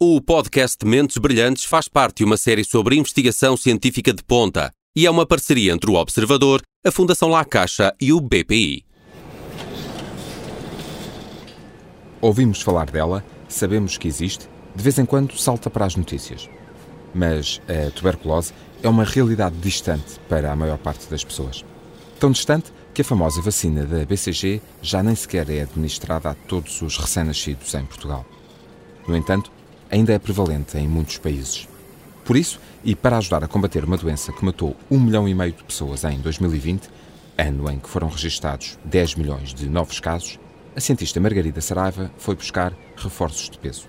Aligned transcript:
O 0.00 0.20
podcast 0.20 0.86
Mentes 0.86 1.16
Brilhantes 1.16 1.64
faz 1.64 1.88
parte 1.88 2.18
de 2.18 2.24
uma 2.24 2.36
série 2.36 2.62
sobre 2.62 2.94
investigação 2.94 3.56
científica 3.56 4.12
de 4.12 4.22
ponta 4.22 4.70
e 4.94 5.04
é 5.04 5.10
uma 5.10 5.26
parceria 5.26 5.72
entre 5.72 5.90
o 5.90 5.94
Observador, 5.94 6.62
a 6.86 6.92
Fundação 6.92 7.28
La 7.28 7.44
Caixa 7.44 7.92
e 8.00 8.12
o 8.12 8.20
BPI. 8.20 8.84
Ouvimos 12.20 12.62
falar 12.62 12.88
dela, 12.92 13.24
sabemos 13.48 13.98
que 13.98 14.06
existe, 14.06 14.48
de 14.72 14.84
vez 14.84 15.00
em 15.00 15.04
quando 15.04 15.36
salta 15.36 15.68
para 15.68 15.86
as 15.86 15.96
notícias. 15.96 16.48
Mas 17.12 17.60
a 17.66 17.90
tuberculose 17.90 18.52
é 18.80 18.88
uma 18.88 19.02
realidade 19.02 19.56
distante 19.56 20.20
para 20.28 20.52
a 20.52 20.54
maior 20.54 20.78
parte 20.78 21.10
das 21.10 21.24
pessoas. 21.24 21.64
Tão 22.20 22.30
distante 22.30 22.72
que 22.94 23.02
a 23.02 23.04
famosa 23.04 23.42
vacina 23.42 23.84
da 23.84 24.04
BCG 24.04 24.62
já 24.80 25.02
nem 25.02 25.16
sequer 25.16 25.50
é 25.50 25.62
administrada 25.62 26.30
a 26.30 26.34
todos 26.34 26.82
os 26.82 26.96
recém-nascidos 26.96 27.74
em 27.74 27.84
Portugal. 27.84 28.24
No 29.08 29.16
entanto, 29.16 29.57
ainda 29.90 30.12
é 30.12 30.18
prevalente 30.18 30.76
em 30.76 30.86
muitos 30.86 31.18
países. 31.18 31.68
Por 32.24 32.36
isso, 32.36 32.60
e 32.84 32.94
para 32.94 33.18
ajudar 33.18 33.42
a 33.42 33.48
combater 33.48 33.84
uma 33.84 33.96
doença 33.96 34.32
que 34.32 34.44
matou 34.44 34.76
um 34.90 35.00
milhão 35.00 35.28
e 35.28 35.34
meio 35.34 35.52
de 35.52 35.64
pessoas 35.64 36.04
em 36.04 36.18
2020, 36.20 36.88
ano 37.38 37.70
em 37.70 37.78
que 37.78 37.88
foram 37.88 38.08
registados 38.08 38.78
10 38.84 39.14
milhões 39.14 39.54
de 39.54 39.68
novos 39.68 40.00
casos, 40.00 40.38
a 40.76 40.80
cientista 40.80 41.20
Margarida 41.20 41.60
Saraiva 41.60 42.10
foi 42.18 42.34
buscar 42.34 42.72
reforços 42.96 43.48
de 43.48 43.58
peso. 43.58 43.86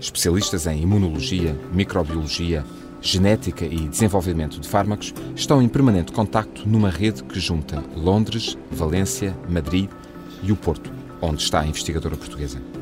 Especialistas 0.00 0.66
em 0.66 0.82
imunologia, 0.82 1.56
microbiologia, 1.72 2.64
genética 3.00 3.64
e 3.64 3.88
desenvolvimento 3.88 4.60
de 4.60 4.68
fármacos 4.68 5.12
estão 5.34 5.60
em 5.60 5.68
permanente 5.68 6.12
contacto 6.12 6.68
numa 6.68 6.90
rede 6.90 7.22
que 7.24 7.40
junta 7.40 7.82
Londres, 7.96 8.56
Valência, 8.70 9.36
Madrid 9.48 9.90
e 10.42 10.52
o 10.52 10.56
Porto, 10.56 10.92
onde 11.20 11.42
está 11.42 11.60
a 11.60 11.66
investigadora 11.66 12.16
portuguesa. 12.16 12.81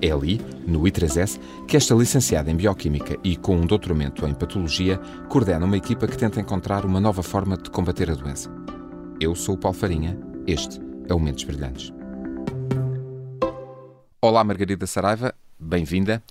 É 0.00 0.12
ali, 0.12 0.40
no 0.64 0.82
I3S, 0.82 1.40
que 1.66 1.76
esta 1.76 1.92
licenciada 1.92 2.48
em 2.48 2.54
Bioquímica 2.54 3.18
e 3.24 3.36
com 3.36 3.56
um 3.56 3.66
doutoramento 3.66 4.24
em 4.26 4.32
Patologia 4.32 4.96
coordena 5.28 5.66
uma 5.66 5.76
equipa 5.76 6.06
que 6.06 6.16
tenta 6.16 6.40
encontrar 6.40 6.84
uma 6.84 7.00
nova 7.00 7.20
forma 7.20 7.56
de 7.56 7.68
combater 7.68 8.08
a 8.08 8.14
doença. 8.14 8.48
Eu 9.20 9.34
sou 9.34 9.56
o 9.56 9.58
Paulo 9.58 9.76
Farinha, 9.76 10.16
este 10.46 10.80
é 11.08 11.14
o 11.14 11.18
Mentes 11.18 11.42
Brilhantes. 11.42 11.92
Olá, 14.22 14.44
Margarida 14.44 14.86
Saraiva, 14.86 15.34
bem-vinda. 15.58 16.22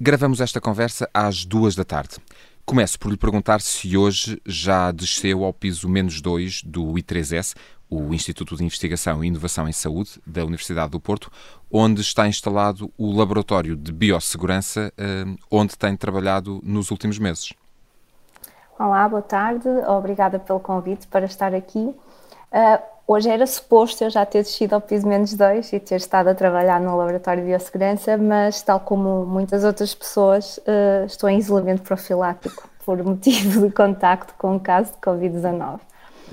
Gravamos 0.00 0.40
esta 0.40 0.60
conversa 0.60 1.08
às 1.14 1.44
duas 1.44 1.76
da 1.76 1.84
tarde. 1.84 2.16
Começo 2.64 2.98
por 2.98 3.08
lhe 3.08 3.16
perguntar 3.16 3.60
se 3.60 3.96
hoje 3.96 4.40
já 4.44 4.90
desceu 4.90 5.44
ao 5.44 5.52
piso 5.52 5.88
menos 5.88 6.20
2 6.20 6.62
do 6.64 6.94
I3S, 6.94 7.54
o 7.92 8.14
Instituto 8.14 8.56
de 8.56 8.64
Investigação 8.64 9.22
e 9.22 9.26
Inovação 9.26 9.68
em 9.68 9.72
Saúde 9.72 10.18
da 10.26 10.42
Universidade 10.42 10.92
do 10.92 10.98
Porto, 10.98 11.30
onde 11.70 12.00
está 12.00 12.26
instalado 12.26 12.90
o 12.96 13.12
Laboratório 13.14 13.76
de 13.76 13.92
Biossegurança, 13.92 14.90
eh, 14.96 15.24
onde 15.50 15.76
tem 15.76 15.94
trabalhado 15.94 16.58
nos 16.64 16.90
últimos 16.90 17.18
meses. 17.18 17.52
Olá, 18.78 19.06
boa 19.06 19.20
tarde. 19.20 19.68
Obrigada 19.86 20.38
pelo 20.38 20.58
convite 20.58 21.06
para 21.06 21.26
estar 21.26 21.54
aqui. 21.54 21.78
Uh, 21.78 22.82
hoje 23.06 23.28
era 23.28 23.46
suposto 23.46 24.04
eu 24.04 24.10
já 24.10 24.24
ter 24.24 24.42
descido 24.42 24.74
ao 24.74 24.80
piso 24.80 25.06
menos 25.06 25.34
2 25.34 25.74
e 25.74 25.80
ter 25.80 25.96
estado 25.96 26.28
a 26.28 26.34
trabalhar 26.34 26.80
no 26.80 26.96
Laboratório 26.96 27.42
de 27.42 27.50
Biossegurança, 27.50 28.16
mas, 28.16 28.62
tal 28.62 28.80
como 28.80 29.26
muitas 29.26 29.64
outras 29.64 29.94
pessoas, 29.94 30.56
uh, 30.58 31.04
estou 31.06 31.28
em 31.28 31.38
isolamento 31.38 31.82
profilático 31.82 32.68
por 32.84 32.96
motivo 33.04 33.66
de 33.66 33.72
contacto 33.72 34.34
com 34.38 34.56
o 34.56 34.60
caso 34.60 34.92
de 34.92 34.98
Covid-19. 34.98 35.80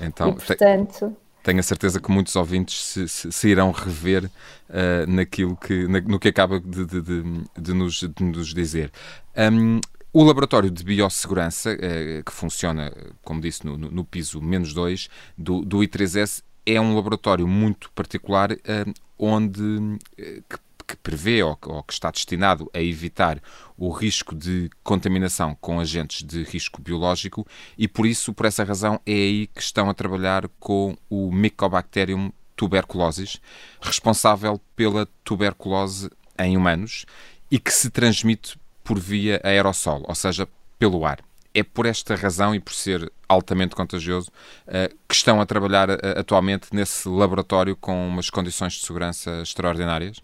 Então, 0.02 0.30
e, 0.30 0.34
portanto 0.34 1.16
tenho 1.44 1.60
a 1.60 1.64
certeza 1.64 2.00
que 2.00 2.12
muitos 2.12 2.36
ouvintes 2.36 2.84
se, 2.84 3.08
se, 3.08 3.32
se 3.32 3.48
irão 3.50 3.72
rever 3.72 4.26
uh, 4.26 5.10
naquilo 5.10 5.56
que, 5.56 5.88
na, 5.88 6.02
no 6.02 6.20
que 6.20 6.28
acaba 6.28 6.60
de, 6.60 6.86
de, 6.86 7.02
de, 7.02 7.24
de 7.58 7.74
nos, 7.74 8.02
nos, 8.20 8.54
dizer. 8.54 8.92
Um, 9.36 9.80
o 10.12 10.24
laboratório 10.24 10.70
de 10.70 10.84
biossegurança, 10.84 11.72
uh, 11.72 12.24
que 12.24 12.32
funciona, 12.32 12.92
como 13.24 13.42
disse, 13.42 13.66
no, 13.66 13.78
no, 13.78 13.90
no 13.90 14.04
piso 14.04 14.42
menos 14.42 14.74
2 14.74 15.10
do, 15.38 15.62
do 15.64 15.78
I3S, 15.80 16.44
é 16.66 16.80
um 16.80 16.96
laboratório 16.96 17.48
muito 17.48 17.90
particular 17.92 18.52
uh, 18.52 18.94
onde 19.18 19.98
que 20.18 20.58
que 20.90 20.96
prevê 20.96 21.44
ou, 21.44 21.58
ou, 21.68 21.84
que 21.84 21.94
está 21.94 22.10
destinado 22.10 22.70
a 22.74 22.82
evitar 22.82 23.40
o 23.78 23.92
risco 23.92 24.34
de 24.34 24.70
contaminação 24.84 25.56
com 25.62 25.80
agentes 25.80 26.24
de 26.26 26.44
risco 26.44 26.82
biológico 26.82 27.46
e 27.78 27.88
por 27.88 28.08
isso, 28.08 28.34
por 28.34 28.48
essa 28.48 28.64
razão, 28.64 29.00
é 29.06 29.12
aí 29.12 29.48
que 29.48 29.62
estão 29.62 29.88
a 29.88 29.94
trabalhar 29.94 30.50
com 30.60 30.98
o 31.08 31.32
Mycobacterium 31.32 32.32
tuberculosis, 32.56 33.40
responsável 33.80 34.60
pela 34.76 35.08
tuberculose 35.24 36.10
em 36.40 36.58
humanos 36.58 37.06
e 37.52 37.60
que 37.60 37.72
se 37.72 37.92
transmite 37.92 38.60
por 38.84 39.00
via 39.00 39.40
aerossol, 39.44 40.04
ou 40.08 40.16
seja, 40.16 40.48
pelo 40.80 41.06
ar. 41.06 41.20
É 41.54 41.64
por 41.64 41.86
esta 41.86 42.16
razão 42.16 42.54
e 42.56 42.60
por 42.60 42.74
ser 42.74 43.12
altamente 43.28 43.76
contagioso 43.76 44.30
uh, 44.68 44.96
que 45.08 45.16
estão 45.16 45.40
a 45.40 45.46
trabalhar 45.46 45.90
uh, 45.90 45.98
atualmente 46.18 46.70
nesse 46.74 47.08
laboratório 47.08 47.76
com 47.76 48.08
umas 48.08 48.30
condições 48.30 48.74
de 48.74 48.86
segurança 48.86 49.42
extraordinárias? 49.42 50.22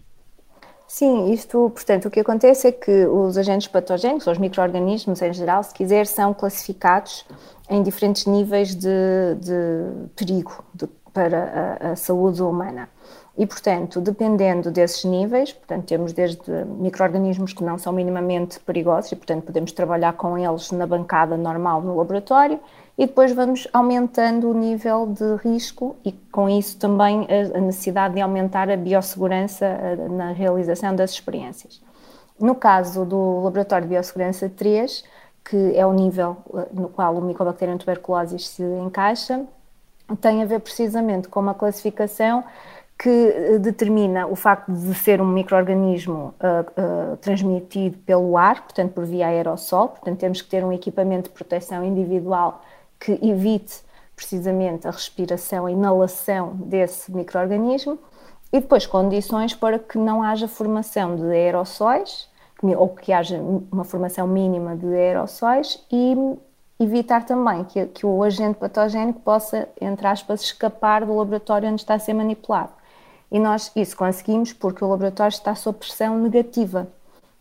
Sim, 0.88 1.32
isto, 1.32 1.70
portanto, 1.70 2.06
o 2.06 2.10
que 2.10 2.20
acontece 2.20 2.68
é 2.68 2.72
que 2.72 3.06
os 3.06 3.36
agentes 3.36 3.66
patogénicos, 3.66 4.26
os 4.28 4.38
micro-organismos 4.38 5.20
em 5.20 5.32
geral, 5.32 5.62
se 5.62 5.74
quiser, 5.74 6.06
são 6.06 6.32
classificados 6.32 7.26
em 7.68 7.82
diferentes 7.82 8.26
níveis 8.26 8.74
de, 8.74 9.34
de 9.40 10.08
perigo 10.14 10.64
de, 10.72 10.86
para 11.12 11.78
a, 11.80 11.92
a, 11.92 11.96
saúde 11.96 12.40
humana. 12.40 12.88
E, 13.36 13.44
portanto, 13.44 14.00
dependendo 14.00 14.70
desses 14.70 15.04
níveis, 15.04 15.52
portanto, 15.52 15.86
temos 15.86 16.12
desde 16.12 16.50
micro-organismos 16.78 17.52
que 17.52 17.64
não 17.64 17.76
são 17.78 17.92
minimamente 17.92 18.60
perigosos 18.60 19.10
e, 19.12 19.16
portanto, 19.16 19.44
podemos 19.44 19.72
trabalhar 19.72 20.12
com 20.12 20.38
eles 20.38 20.70
na 20.70 20.86
bancada 20.86 21.36
normal 21.36 21.82
no 21.82 21.96
laboratório 21.96 22.60
e 22.98 23.06
depois 23.06 23.32
vamos 23.32 23.68
aumentando 23.72 24.50
o 24.50 24.54
nível 24.54 25.06
de 25.06 25.36
risco 25.36 25.96
e 26.04 26.12
com 26.12 26.48
isso 26.48 26.78
também 26.78 27.26
a 27.54 27.60
necessidade 27.60 28.14
de 28.14 28.20
aumentar 28.20 28.70
a 28.70 28.76
biossegurança 28.76 29.66
na 30.10 30.32
realização 30.32 30.96
das 30.96 31.10
experiências. 31.10 31.80
No 32.40 32.54
caso 32.54 33.04
do 33.04 33.40
Laboratório 33.42 33.86
de 33.86 33.94
Biossegurança 33.94 34.48
3, 34.48 35.04
que 35.48 35.76
é 35.76 35.86
o 35.86 35.92
nível 35.92 36.36
eh, 36.54 36.66
no 36.72 36.88
qual 36.88 37.14
o 37.14 37.22
Mycobacterium 37.22 37.78
tuberculosis 37.78 38.48
se 38.48 38.62
encaixa, 38.62 39.44
tem 40.20 40.42
a 40.42 40.46
ver 40.46 40.60
precisamente 40.60 41.28
com 41.28 41.40
uma 41.40 41.54
classificação 41.54 42.44
que 42.98 43.08
eh, 43.08 43.58
determina 43.58 44.26
o 44.26 44.36
facto 44.36 44.70
de 44.72 44.94
ser 44.94 45.20
um 45.20 45.26
microorganismo 45.26 46.34
uh, 46.40 47.12
uh, 47.12 47.16
transmitido 47.18 47.98
pelo 47.98 48.36
ar, 48.36 48.62
portanto 48.62 48.92
por 48.92 49.04
via 49.04 49.28
aerossol, 49.28 49.88
portanto 49.88 50.18
temos 50.18 50.42
que 50.42 50.48
ter 50.48 50.64
um 50.64 50.72
equipamento 50.72 51.28
de 51.28 51.34
proteção 51.34 51.84
individual 51.84 52.62
que 52.98 53.18
evite 53.22 53.84
precisamente 54.14 54.88
a 54.88 54.90
respiração, 54.90 55.66
a 55.66 55.70
inalação 55.70 56.54
desse 56.56 57.12
microorganismo 57.12 57.98
e 58.52 58.60
depois 58.60 58.86
condições 58.86 59.54
para 59.54 59.78
que 59.78 59.98
não 59.98 60.22
haja 60.22 60.48
formação 60.48 61.16
de 61.16 61.24
aerossóis 61.24 62.28
ou 62.62 62.88
que 62.88 63.12
haja 63.12 63.38
uma 63.38 63.84
formação 63.84 64.26
mínima 64.26 64.74
de 64.74 64.86
aerossóis 64.86 65.84
e 65.92 66.16
evitar 66.80 67.24
também 67.24 67.64
que, 67.64 67.84
que 67.86 68.06
o 68.06 68.22
agente 68.22 68.58
patogénico 68.58 69.20
possa, 69.20 69.68
entre 69.80 70.06
aspas, 70.06 70.42
escapar 70.42 71.04
do 71.04 71.14
laboratório 71.14 71.68
onde 71.68 71.82
está 71.82 71.94
a 71.94 71.98
ser 71.98 72.14
manipulado. 72.14 72.72
E 73.30 73.38
nós 73.38 73.70
isso 73.76 73.96
conseguimos 73.96 74.52
porque 74.52 74.84
o 74.84 74.88
laboratório 74.88 75.34
está 75.34 75.54
sob 75.54 75.78
pressão 75.78 76.18
negativa. 76.18 76.88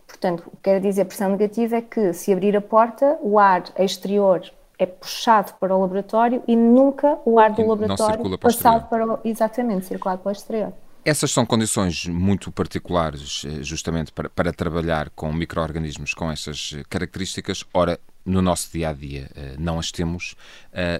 Portanto, 0.05 0.43
o 0.47 0.51
que 0.51 0.63
quer 0.63 0.81
dizer 0.81 1.05
pressão 1.05 1.29
negativa 1.29 1.77
é 1.77 1.81
que 1.81 2.13
se 2.13 2.33
abrir 2.33 2.55
a 2.57 2.61
porta, 2.61 3.17
o 3.21 3.39
ar 3.39 3.63
exterior 3.77 4.41
é 4.77 4.85
puxado 4.85 5.53
para 5.59 5.75
o 5.75 5.81
laboratório 5.81 6.43
e 6.47 6.55
nunca 6.55 7.17
o 7.25 7.39
ar 7.39 7.51
do 7.51 7.61
e 7.61 7.65
laboratório 7.65 8.37
passado 8.37 8.89
para 8.89 9.05
o, 9.05 9.19
exatamente 9.23 9.85
circulado 9.85 10.21
para 10.21 10.29
o 10.29 10.31
exterior. 10.31 10.73
Essas 11.03 11.31
são 11.31 11.45
condições 11.45 12.07
muito 12.07 12.51
particulares, 12.51 13.45
eh, 13.45 13.61
justamente 13.61 14.11
para, 14.11 14.27
para 14.27 14.51
trabalhar 14.51 15.11
com 15.11 15.31
micro-organismos 15.31 16.15
com 16.15 16.31
essas 16.31 16.75
características. 16.89 17.63
Ora, 17.71 17.99
no 18.25 18.41
nosso 18.41 18.71
dia 18.71 18.89
a 18.89 18.93
dia 18.93 19.29
eh, 19.35 19.55
não 19.59 19.77
as 19.77 19.91
temos, 19.91 20.35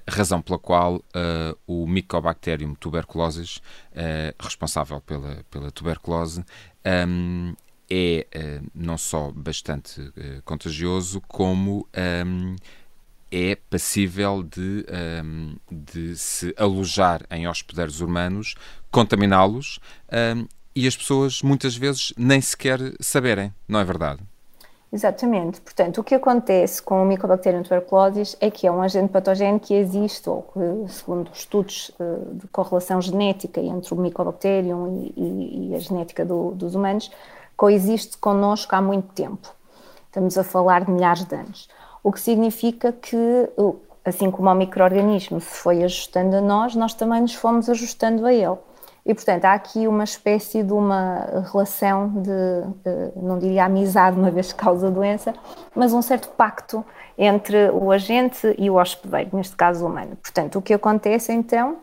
razão 0.07 0.43
pela 0.43 0.59
qual 0.59 1.03
o 1.65 1.87
Mycobacterium 1.87 2.75
tuberculosis, 2.75 3.59
responsável 4.39 5.01
pela, 5.01 5.43
pela 5.49 5.71
tuberculose, 5.71 6.45
é 7.89 8.27
não 8.75 8.97
só 8.97 9.31
bastante 9.31 10.13
contagioso, 10.43 11.19
como 11.27 11.87
é 13.35 13.57
passível 13.69 14.41
de, 14.41 14.85
um, 15.21 15.57
de 15.69 16.15
se 16.15 16.55
alojar 16.57 17.23
em 17.29 17.45
hospedeiros 17.49 17.99
humanos, 17.99 18.55
contaminá-los 18.89 19.79
um, 20.37 20.47
e 20.73 20.87
as 20.87 20.95
pessoas 20.95 21.41
muitas 21.41 21.75
vezes 21.75 22.13
nem 22.17 22.39
sequer 22.39 22.79
saberem, 23.01 23.53
não 23.67 23.79
é 23.79 23.83
verdade? 23.83 24.21
Exatamente. 24.91 25.59
Portanto, 25.59 25.99
o 25.99 26.03
que 26.03 26.15
acontece 26.15 26.81
com 26.81 27.03
o 27.03 27.05
Mycobacterium 27.05 27.63
tuberculosis 27.63 28.37
é 28.39 28.49
que 28.49 28.65
é 28.65 28.71
um 28.71 28.81
agente 28.81 29.11
patogénico 29.11 29.65
que 29.65 29.73
existe, 29.73 30.29
ou 30.29 30.43
que, 30.43 30.93
segundo 30.93 31.29
estudos 31.33 31.91
uh, 31.99 32.35
de 32.35 32.47
correlação 32.47 33.01
genética 33.01 33.59
entre 33.59 33.93
o 33.93 33.97
Mycobacterium 33.97 35.11
e, 35.17 35.71
e 35.71 35.75
a 35.75 35.79
genética 35.79 36.23
do, 36.23 36.51
dos 36.51 36.75
humanos, 36.75 37.11
coexiste 37.57 38.17
connosco 38.17 38.73
há 38.73 38.81
muito 38.81 39.09
tempo. 39.09 39.53
Estamos 40.05 40.37
a 40.37 40.43
falar 40.45 40.85
de 40.85 40.91
milhares 40.91 41.25
de 41.25 41.35
anos. 41.35 41.67
O 42.05 42.11
que 42.11 42.19
significa 42.19 42.91
que, 42.91 43.49
assim 44.05 44.29
como 44.29 44.47
o 44.47 44.53
microorganismo 44.53 45.41
se 45.41 45.57
foi 45.57 45.83
ajustando 45.83 46.35
a 46.35 46.41
nós, 46.41 46.75
nós 46.75 46.93
também 46.93 47.19
nos 47.19 47.33
fomos 47.33 47.67
ajustando 47.67 48.27
a 48.27 48.31
ele. 48.31 48.55
E, 49.03 49.15
portanto, 49.15 49.45
há 49.45 49.53
aqui 49.53 49.87
uma 49.87 50.03
espécie 50.03 50.61
de 50.61 50.71
uma 50.71 51.41
relação 51.51 52.09
de, 52.21 53.09
não 53.15 53.39
diria 53.39 53.65
amizade, 53.65 54.19
uma 54.19 54.29
vez 54.29 54.53
que 54.53 54.59
causa 54.63 54.91
doença, 54.91 55.33
mas 55.73 55.93
um 55.93 56.01
certo 56.03 56.29
pacto 56.29 56.85
entre 57.17 57.71
o 57.71 57.91
agente 57.91 58.53
e 58.55 58.69
o 58.69 58.75
hospedeiro, 58.75 59.31
neste 59.33 59.55
caso 59.55 59.83
humano. 59.87 60.15
Portanto, 60.21 60.59
o 60.59 60.61
que 60.61 60.75
acontece 60.75 61.33
então 61.33 61.77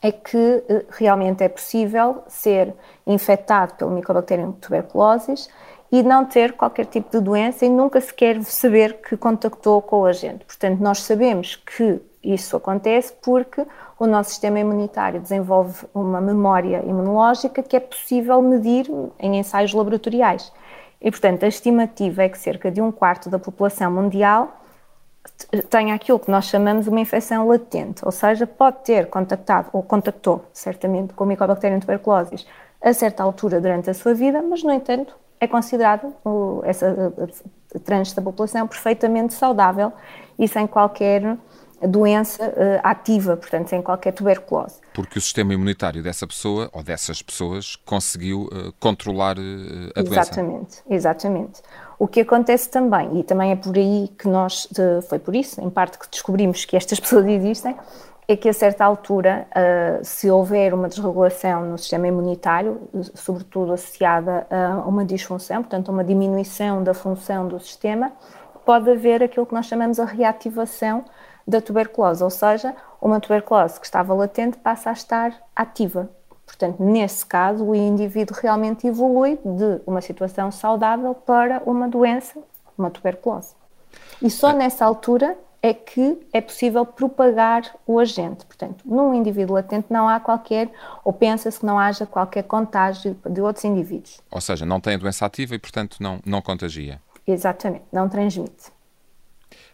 é 0.00 0.12
que 0.12 0.62
eh, 0.68 0.84
realmente 0.90 1.42
é 1.42 1.48
possível 1.48 2.22
ser 2.28 2.72
infectado 3.04 3.74
pelo 3.74 3.90
micobacterium 3.90 4.52
tuberculose 4.52 5.48
e 5.90 6.02
não 6.02 6.24
ter 6.24 6.52
qualquer 6.52 6.86
tipo 6.86 7.10
de 7.10 7.20
doença 7.24 7.64
e 7.64 7.68
nunca 7.68 8.00
sequer 8.00 8.42
saber 8.44 9.00
que 9.00 9.16
contactou 9.16 9.80
com 9.80 10.00
o 10.00 10.04
agente. 10.04 10.44
Portanto, 10.44 10.80
nós 10.80 11.02
sabemos 11.02 11.56
que 11.56 12.00
isso 12.22 12.56
acontece 12.56 13.12
porque 13.22 13.64
o 13.98 14.06
nosso 14.06 14.30
sistema 14.30 14.60
imunitário 14.60 15.20
desenvolve 15.20 15.86
uma 15.94 16.20
memória 16.20 16.82
imunológica 16.84 17.62
que 17.62 17.76
é 17.76 17.80
possível 17.80 18.40
medir 18.42 18.86
em 19.18 19.38
ensaios 19.38 19.72
laboratoriais. 19.72 20.52
E, 21.00 21.10
portanto, 21.10 21.44
a 21.44 21.48
estimativa 21.48 22.24
é 22.24 22.28
que 22.28 22.38
cerca 22.38 22.70
de 22.70 22.80
um 22.82 22.90
quarto 22.90 23.30
da 23.30 23.38
população 23.38 23.90
mundial 23.90 24.58
tenha 25.70 25.94
aquilo 25.94 26.18
que 26.18 26.30
nós 26.30 26.46
chamamos 26.46 26.86
uma 26.86 27.00
infecção 27.00 27.46
latente, 27.46 28.04
ou 28.04 28.10
seja, 28.10 28.46
pode 28.46 28.78
ter 28.78 29.06
contactado 29.08 29.68
ou 29.72 29.82
contactou 29.82 30.44
certamente 30.52 31.12
com 31.12 31.24
o 31.24 31.26
Mycobacterium 31.26 31.80
tuberculosis 31.80 32.46
a 32.80 32.92
certa 32.92 33.22
altura 33.22 33.60
durante 33.60 33.90
a 33.90 33.94
sua 33.94 34.14
vida, 34.14 34.42
mas, 34.42 34.62
no 34.62 34.72
entanto, 34.72 35.14
é 35.40 35.46
considerado 35.46 36.12
essa 36.64 37.14
tranche 37.84 38.14
da 38.14 38.22
população 38.22 38.66
perfeitamente 38.66 39.34
saudável 39.34 39.92
e 40.38 40.48
sem 40.48 40.66
qualquer 40.66 41.38
doença 41.86 42.44
uh, 42.44 42.80
ativa, 42.82 43.36
portanto, 43.36 43.68
sem 43.68 43.80
qualquer 43.80 44.12
tuberculose. 44.12 44.80
Porque 44.92 45.18
o 45.18 45.22
sistema 45.22 45.54
imunitário 45.54 46.02
dessa 46.02 46.26
pessoa 46.26 46.68
ou 46.72 46.82
dessas 46.82 47.22
pessoas 47.22 47.76
conseguiu 47.76 48.44
uh, 48.44 48.72
controlar 48.80 49.38
uh, 49.38 49.42
a 49.94 50.02
doença. 50.02 50.20
Exatamente, 50.20 50.82
exatamente. 50.90 51.62
O 51.98 52.08
que 52.08 52.20
acontece 52.20 52.68
também, 52.68 53.20
e 53.20 53.22
também 53.22 53.52
é 53.52 53.56
por 53.56 53.76
aí 53.76 54.10
que 54.18 54.26
nós, 54.26 54.66
de, 54.70 55.02
foi 55.08 55.18
por 55.18 55.36
isso, 55.36 55.60
em 55.60 55.70
parte, 55.70 55.98
que 55.98 56.08
descobrimos 56.10 56.64
que 56.64 56.76
estas 56.76 56.98
pessoas 57.00 57.26
existem, 57.26 57.76
é 58.30 58.36
que 58.36 58.46
a 58.46 58.52
certa 58.52 58.84
altura, 58.84 59.48
se 60.02 60.30
houver 60.30 60.74
uma 60.74 60.86
desregulação 60.86 61.64
no 61.64 61.78
sistema 61.78 62.06
imunitário, 62.06 62.78
sobretudo 63.14 63.72
associada 63.72 64.46
a 64.50 64.86
uma 64.86 65.02
disfunção, 65.02 65.62
portanto, 65.62 65.88
a 65.88 65.92
uma 65.92 66.04
diminuição 66.04 66.84
da 66.84 66.92
função 66.92 67.48
do 67.48 67.58
sistema, 67.58 68.12
pode 68.66 68.90
haver 68.90 69.22
aquilo 69.22 69.46
que 69.46 69.54
nós 69.54 69.64
chamamos 69.64 69.98
a 69.98 70.04
reativação 70.04 71.06
da 71.46 71.62
tuberculose, 71.62 72.22
ou 72.22 72.28
seja, 72.28 72.76
uma 73.00 73.18
tuberculose 73.18 73.80
que 73.80 73.86
estava 73.86 74.12
latente 74.12 74.58
passa 74.58 74.90
a 74.90 74.92
estar 74.92 75.32
ativa. 75.56 76.10
Portanto, 76.44 76.82
nesse 76.82 77.24
caso, 77.24 77.64
o 77.64 77.74
indivíduo 77.74 78.36
realmente 78.38 78.86
evolui 78.86 79.38
de 79.42 79.80
uma 79.86 80.02
situação 80.02 80.50
saudável 80.50 81.14
para 81.14 81.62
uma 81.64 81.88
doença, 81.88 82.38
uma 82.76 82.90
tuberculose. 82.90 83.54
E 84.20 84.28
só 84.28 84.52
nessa 84.52 84.84
altura 84.84 85.38
é 85.62 85.74
que 85.74 86.18
é 86.32 86.40
possível 86.40 86.86
propagar 86.86 87.62
o 87.86 87.98
agente. 87.98 88.46
Portanto, 88.46 88.84
num 88.84 89.12
indivíduo 89.12 89.56
latente 89.56 89.86
não 89.90 90.08
há 90.08 90.20
qualquer, 90.20 90.70
ou 91.04 91.12
pensa-se 91.12 91.58
que 91.58 91.66
não 91.66 91.78
haja 91.78 92.06
qualquer 92.06 92.44
contágio 92.44 93.16
de 93.28 93.40
outros 93.40 93.64
indivíduos. 93.64 94.20
Ou 94.30 94.40
seja, 94.40 94.64
não 94.64 94.80
tem 94.80 94.94
a 94.94 94.98
doença 94.98 95.26
ativa 95.26 95.54
e, 95.54 95.58
portanto, 95.58 95.96
não, 96.00 96.20
não 96.24 96.40
contagia. 96.40 97.00
Exatamente, 97.26 97.84
não 97.92 98.08
transmite. 98.08 98.72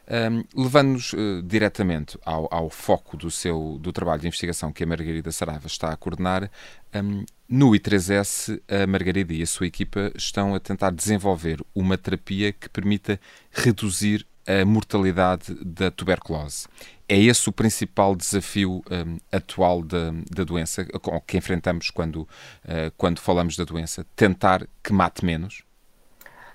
Um, 0.06 0.62
Levando-nos 0.62 1.14
uh, 1.14 1.42
diretamente 1.42 2.18
ao, 2.26 2.46
ao, 2.52 2.68
foco 2.68 3.16
do 3.16 3.30
seu 3.30 3.78
do 3.80 3.90
trabalho 3.90 4.20
de 4.20 4.26
investigação 4.26 4.70
que 4.70 4.84
a 4.84 4.86
Margarida 4.86 5.32
Saraiva 5.32 5.66
está 5.66 5.90
a 5.90 5.96
coordenar, 5.96 6.50
um, 6.94 7.24
no 7.48 7.70
I3S, 7.70 8.60
a 8.68 8.86
Margarida 8.86 9.32
e 9.32 9.42
a 9.42 9.46
sua 9.46 9.66
equipa 9.66 10.12
estão 10.14 10.54
a 10.54 10.60
tentar 10.60 10.90
desenvolver 10.90 11.64
uma 11.74 11.96
terapia 11.96 12.52
que 12.52 12.68
permita 12.68 13.18
reduzir 13.50 14.26
a 14.46 14.64
mortalidade 14.64 15.54
da 15.64 15.90
tuberculose. 15.90 16.66
É 17.08 17.18
esse 17.18 17.48
o 17.48 17.52
principal 17.52 18.16
desafio 18.16 18.82
um, 18.90 19.18
atual 19.30 19.82
da, 19.82 20.12
da 20.30 20.44
doença, 20.44 20.86
que 21.26 21.36
enfrentamos 21.36 21.90
quando, 21.90 22.22
uh, 22.22 22.90
quando 22.96 23.20
falamos 23.20 23.56
da 23.56 23.64
doença? 23.64 24.06
Tentar 24.16 24.66
que 24.82 24.92
mate 24.92 25.24
menos? 25.24 25.64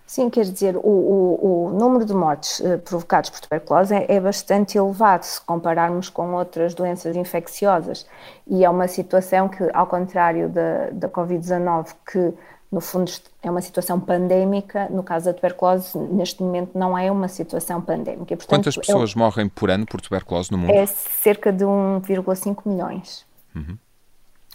Sim, 0.09 0.27
quer 0.27 0.43
dizer, 0.43 0.75
o, 0.75 0.81
o, 0.81 1.67
o 1.67 1.69
número 1.69 2.03
de 2.03 2.15
mortes 2.15 2.59
eh, 2.61 2.77
provocados 2.77 3.29
por 3.29 3.41
tuberculose 3.41 3.93
é, 3.93 4.07
é, 4.15 4.19
bastante 4.19 4.75
elevado 4.75 5.21
se 5.23 5.39
compararmos 5.39 6.09
com 6.09 6.33
outras 6.33 6.73
doenças 6.73 7.15
infecciosas. 7.15 8.07
E 8.47 8.65
é 8.65 8.69
uma 8.71 8.87
situação 8.87 9.47
que, 9.47 9.63
ao 9.71 9.85
contrário 9.85 10.49
da, 10.49 10.89
da 10.89 11.07
Covid-19, 11.07 11.93
que 12.11 12.33
no 12.71 12.81
fundo 12.81 13.11
é 13.41 13.49
uma 13.49 13.61
situação 13.61 13.99
pandémica, 13.99 14.87
no 14.89 15.03
caso 15.03 15.25
da 15.25 15.33
tuberculose, 15.33 15.97
neste 15.97 16.43
momento 16.43 16.77
não 16.77 16.97
é 16.97 17.11
uma 17.11 17.27
situação 17.27 17.81
pandémica. 17.81 18.37
Portanto, 18.37 18.49
Quantas 18.49 18.77
pessoas 18.77 19.13
é, 19.15 19.19
morrem 19.19 19.49
por 19.49 19.71
ano 19.71 19.85
por 19.85 19.99
tuberculose 19.99 20.51
no 20.51 20.57
mundo? 20.57 20.71
É 20.71 20.85
cerca 20.85 21.51
de 21.51 21.65
1,5 21.65 22.61
milhões. 22.65 23.25
Uhum 23.55 23.77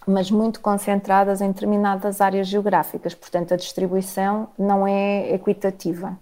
mas 0.07 0.31
muito 0.31 0.61
concentradas 0.61 1.41
em 1.41 1.49
determinadas 1.49 2.21
áreas 2.21 2.49
geográficas, 2.49 3.15
portanto 3.15 3.55
a 3.55 3.57
distribuição 3.57 4.49
não 4.59 4.87
é 4.87 5.33
equitativa. 5.33 6.19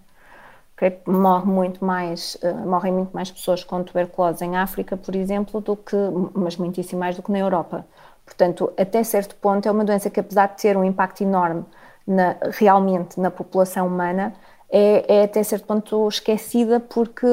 Okay? 0.75 0.99
Morre 1.05 1.45
muito 1.45 1.83
mais, 1.83 2.37
uh, 2.41 2.67
morrem 2.67 2.93
muito 2.93 3.11
mais 3.11 3.29
pessoas 3.29 3.63
com 3.63 3.83
tuberculose 3.83 4.43
em 4.43 4.55
África, 4.55 4.97
por 4.97 5.15
exemplo, 5.15 5.61
do 5.61 5.75
que, 5.75 5.95
mas 6.33 6.57
muitíssimo 6.57 6.99
mais 6.99 7.15
do 7.15 7.21
que 7.21 7.31
na 7.31 7.39
Europa. 7.39 7.85
Portanto, 8.25 8.71
até 8.77 9.03
certo 9.03 9.35
ponto 9.35 9.67
é 9.67 9.71
uma 9.71 9.83
doença 9.83 10.09
que, 10.09 10.19
apesar 10.19 10.47
de 10.47 10.61
ter 10.61 10.77
um 10.77 10.83
impacto 10.83 11.21
enorme 11.21 11.65
na, 12.05 12.35
realmente 12.51 13.19
na 13.19 13.31
população 13.31 13.87
humana, 13.87 14.33
é, 14.69 15.19
é 15.19 15.23
até 15.23 15.43
certo 15.43 15.65
ponto 15.65 16.07
esquecida 16.07 16.79
porque 16.79 17.25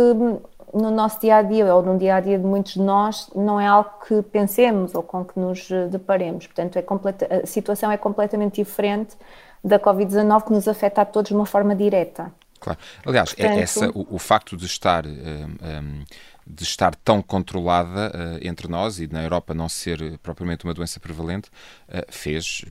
no 0.73 0.91
nosso 0.91 1.21
dia 1.21 1.37
a 1.37 1.43
dia 1.43 1.75
ou 1.75 1.83
no 1.83 1.99
dia 1.99 2.17
a 2.17 2.21
dia 2.21 2.39
de 2.39 2.45
muitos 2.45 2.75
de 2.75 2.83
nós 2.83 3.29
não 3.35 3.61
é 3.61 3.67
algo 3.67 3.91
que 4.07 4.23
pensemos 4.23 4.95
ou 4.95 5.03
com 5.03 5.25
que 5.25 5.39
nos 5.39 5.69
deparemos. 5.91 6.47
Portanto, 6.47 6.77
é 6.77 6.83
completa, 6.83 7.43
a 7.43 7.47
situação 7.47 7.91
é 7.91 7.97
completamente 7.97 8.57
diferente 8.57 9.17
da 9.65 9.79
Covid-19 9.79 10.45
que 10.45 10.53
nos 10.53 10.69
afeta 10.69 11.03
a 11.03 11.05
todos 11.05 11.31
de 11.31 11.35
uma 11.35 11.47
forma 11.47 11.75
direta. 11.75 12.33
Claro. 12.61 12.79
Aliás, 13.05 13.33
é 13.33 13.43
Portanto, 13.43 13.63
essa, 13.63 13.91
o, 13.91 14.15
o, 14.15 14.19
facto 14.19 14.57
de 14.57 14.67
estar. 14.67 15.07
Um, 15.07 15.11
um, 15.11 16.05
de 16.55 16.63
estar 16.63 16.95
tão 16.95 17.23
controlada 17.23 18.13
uh, 18.15 18.47
entre 18.47 18.69
nós 18.69 18.99
e 18.99 19.07
na 19.07 19.23
Europa 19.23 19.55
não 19.55 19.69
ser 19.69 20.19
propriamente 20.19 20.65
uma 20.65 20.75
doença 20.75 20.99
prevalente, 20.99 21.49
uh, 21.89 22.05
fez 22.09 22.65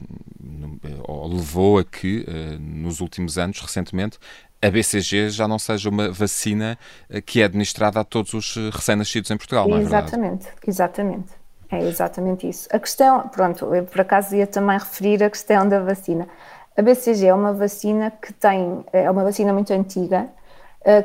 ou 1.04 1.28
levou 1.28 1.80
a 1.80 1.84
que, 1.84 2.26
nos 2.60 3.02
últimos 3.02 3.38
anos, 3.38 3.60
recentemente, 3.60 4.18
a 4.62 4.70
BCG 4.70 5.30
já 5.30 5.48
não 5.48 5.58
seja 5.58 5.90
uma 5.90 6.12
vacina 6.12 6.78
eh, 7.10 7.22
que 7.22 7.42
é 7.42 7.46
administrada 7.46 8.00
a 8.00 8.04
todos 8.04 8.34
os 8.34 8.58
eh, 8.58 8.70
recém-nascidos 8.72 9.32
em 9.32 9.38
Portugal, 9.38 9.68
não 9.68 9.78
é 9.78 9.82
Exatamente, 9.82 10.48
exatamente. 10.68 11.40
É 11.72 11.84
exatamente 11.84 12.50
isso. 12.50 12.68
A 12.72 12.80
questão, 12.80 13.28
pronto, 13.30 13.74
eu 13.74 13.86
por 13.86 14.02
acaso 14.02 14.36
ia 14.36 14.48
também 14.48 14.78
referir 14.78 15.24
a 15.24 15.30
questão 15.30 15.70
da 15.70 15.80
vacina. 15.80 16.28
A 16.76 16.82
BCG 16.82 17.28
é 17.28 17.34
uma 17.34 17.54
vacina 17.54 18.12
que 18.12 18.34
tem, 18.34 18.84
é 18.92 19.10
uma 19.10 19.24
vacina 19.24 19.54
muito 19.54 19.72
antiga, 19.72 20.28
eh, 20.28 20.39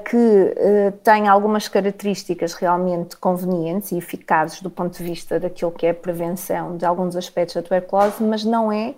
que 0.04 0.54
tem 1.02 1.28
algumas 1.28 1.66
características 1.66 2.54
realmente 2.54 3.16
convenientes 3.16 3.90
e 3.92 3.98
eficazes 3.98 4.62
do 4.62 4.70
ponto 4.70 4.96
de 4.96 5.02
vista 5.02 5.40
daquilo 5.40 5.72
que 5.72 5.86
é 5.86 5.90
a 5.90 5.94
prevenção 5.94 6.76
de 6.76 6.86
alguns 6.86 7.16
aspectos 7.16 7.56
da 7.56 7.62
tuberculose, 7.62 8.22
mas 8.22 8.44
não 8.44 8.70
é 8.70 8.94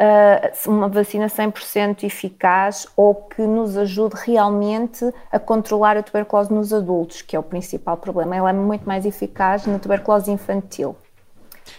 uh, 0.00 0.70
uma 0.70 0.88
vacina 0.88 1.26
100% 1.26 2.04
eficaz 2.04 2.86
ou 2.96 3.14
que 3.14 3.42
nos 3.42 3.76
ajude 3.76 4.14
realmente 4.24 5.04
a 5.30 5.38
controlar 5.38 5.96
a 5.96 6.02
tuberculose 6.02 6.52
nos 6.52 6.72
adultos, 6.72 7.22
que 7.22 7.36
é 7.36 7.38
o 7.38 7.42
principal 7.42 7.96
problema. 7.96 8.34
Ela 8.34 8.50
é 8.50 8.54
muito 8.54 8.86
mais 8.86 9.04
eficaz 9.04 9.66
na 9.66 9.78
tuberculose 9.78 10.30
infantil. 10.30 10.96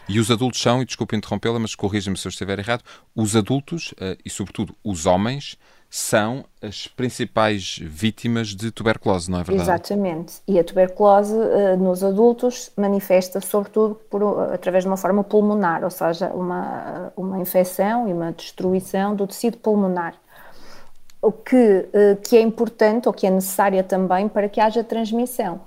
E 0.08 0.20
os 0.20 0.32
adultos 0.32 0.62
são, 0.62 0.82
e 0.82 0.86
desculpe 0.86 1.16
interrompê-la, 1.16 1.60
mas 1.60 1.76
corrija-me 1.76 2.18
se 2.18 2.28
eu 2.28 2.30
estiver 2.30 2.60
errado, 2.60 2.84
os 3.16 3.36
adultos 3.36 3.94
e, 4.24 4.30
sobretudo, 4.30 4.74
os 4.84 5.06
homens 5.06 5.58
são 5.94 6.46
as 6.62 6.88
principais 6.88 7.78
vítimas 7.82 8.56
de 8.56 8.72
tuberculose, 8.72 9.30
não 9.30 9.42
é 9.42 9.44
verdade? 9.44 9.70
Exatamente. 9.70 10.36
E 10.48 10.58
a 10.58 10.64
tuberculose 10.64 11.36
uh, 11.36 11.76
nos 11.78 12.02
adultos 12.02 12.72
manifesta 12.78 13.42
sobretudo 13.42 13.96
por, 14.10 14.24
através 14.54 14.86
de 14.86 14.90
uma 14.90 14.96
forma 14.96 15.22
pulmonar, 15.22 15.84
ou 15.84 15.90
seja, 15.90 16.30
uma, 16.30 17.12
uma 17.18 17.40
infecção 17.40 18.08
e 18.08 18.14
uma 18.14 18.32
destruição 18.32 19.14
do 19.14 19.28
tecido 19.28 19.58
pulmonar. 19.58 20.16
O 21.22 21.30
que, 21.30 21.56
uh, 21.58 22.16
que 22.24 22.38
é 22.38 22.42
importante 22.42 23.10
ou 23.10 23.14
que 23.14 23.28
é 23.28 23.30
necessária 23.30 23.84
também 23.84 24.30
para 24.30 24.48
que 24.48 24.62
haja 24.62 24.86
transmissão 24.86 25.60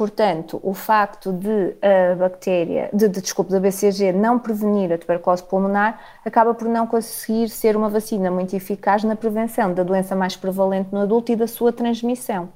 Portanto, 0.00 0.58
o 0.62 0.72
facto 0.72 1.30
de 1.30 1.76
a 1.82 2.14
bactéria, 2.14 2.88
de, 2.90 3.06
de, 3.06 3.20
desculpe, 3.20 3.50
da 3.50 3.60
BCG 3.60 4.14
não 4.14 4.38
prevenir 4.38 4.90
a 4.90 4.96
tuberculose 4.96 5.42
pulmonar 5.42 6.00
acaba 6.24 6.54
por 6.54 6.66
não 6.68 6.86
conseguir 6.86 7.50
ser 7.50 7.76
uma 7.76 7.90
vacina 7.90 8.30
muito 8.30 8.56
eficaz 8.56 9.04
na 9.04 9.14
prevenção 9.14 9.74
da 9.74 9.82
doença 9.82 10.16
mais 10.16 10.34
prevalente 10.34 10.88
no 10.90 11.00
adulto 11.00 11.32
e 11.32 11.36
da 11.36 11.46
sua 11.46 11.70
transmissão. 11.70 12.48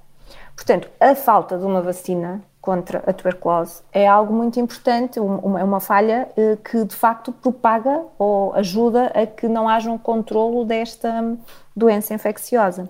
Portanto, 0.56 0.88
a 0.98 1.14
falta 1.14 1.58
de 1.58 1.66
uma 1.66 1.82
vacina 1.82 2.42
contra 2.62 3.04
a 3.06 3.12
tuberculose 3.12 3.82
é 3.92 4.08
algo 4.08 4.32
muito 4.32 4.58
importante, 4.58 5.18
é 5.18 5.20
uma, 5.22 5.62
uma 5.62 5.80
falha 5.80 6.26
eh, 6.38 6.56
que 6.64 6.82
de 6.82 6.94
facto 6.94 7.30
propaga 7.30 8.04
ou 8.18 8.54
ajuda 8.54 9.08
a 9.08 9.26
que 9.26 9.48
não 9.48 9.68
haja 9.68 9.90
um 9.90 9.98
controlo 9.98 10.64
desta 10.64 11.36
doença 11.76 12.14
infecciosa. 12.14 12.88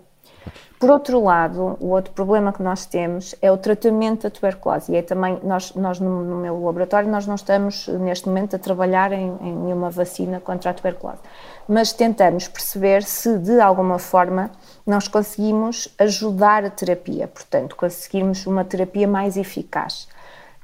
Por 0.85 0.91
outro 0.91 1.25
lado, 1.25 1.79
o 1.81 1.89
outro 1.93 2.13
problema 2.13 2.53
que 2.53 2.63
nós 2.63 2.85
temos 2.85 3.35
é 3.41 3.51
o 3.51 3.57
tratamento 3.57 4.25
da 4.25 4.31
tuberculose. 4.31 4.93
E 4.93 4.97
é 4.97 5.01
também, 5.01 5.41
nós, 5.43 5.73
nós 5.75 5.99
no, 5.99 6.23
no, 6.23 6.37
meu 6.37 6.63
laboratório, 6.63 7.09
nós 7.09 7.27
não 7.27 7.37
estamos 7.37 7.89
neste 7.89 8.29
momento 8.29 8.55
a 8.55 8.59
trabalhar 8.59 9.11
em, 9.11 9.35
em 9.41 9.55
nenhuma 9.55 9.89
vacina 9.89 10.41
contra 10.41 10.73
a 10.73 10.75
tuberculose, 10.75 11.21
mas 11.67 11.95
tentamos 11.95 12.49
perceber 12.49 13.03
se 13.03 13.39
de 13.39 13.59
alguma 13.63 13.99
forma 13.99 14.51
nós 14.87 15.09
conseguimos 15.09 15.89
ajudar 15.99 16.67
a 16.67 16.71
terapia, 16.71 17.29
portanto, 17.29 17.77
conseguirmos 17.77 18.47
uma 18.47 18.63
terapia 18.63 19.09
mais 19.09 19.39
eficaz. 19.39 20.07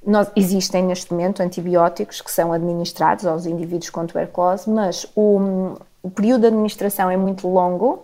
Nós, 0.06 0.30
existem 0.36 0.82
neste 0.82 1.10
momento 1.14 1.42
antibióticos 1.42 2.20
que 2.20 2.30
são 2.30 2.52
administrados 2.52 3.24
aos 3.24 3.46
indivíduos 3.46 3.88
com 3.88 4.04
tuberculose, 4.04 4.68
mas 4.68 5.06
o, 5.16 5.78
o 6.02 6.10
período 6.10 6.42
de 6.42 6.48
administração 6.48 7.10
é 7.10 7.16
muito 7.16 7.48
longo 7.48 8.02